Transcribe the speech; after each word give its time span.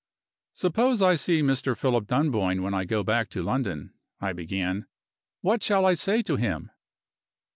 "Suppose 0.55 0.99
I 1.03 1.13
see 1.13 1.43
Mr. 1.43 1.77
Philip 1.77 2.07
Dunboyne 2.07 2.63
when 2.63 2.73
I 2.73 2.85
go 2.85 3.03
back 3.03 3.29
to 3.29 3.43
London," 3.43 3.93
I 4.19 4.33
began, 4.33 4.87
"what 5.41 5.61
shall 5.61 5.85
I 5.85 5.93
say 5.93 6.23
to 6.23 6.37
him?" 6.37 6.71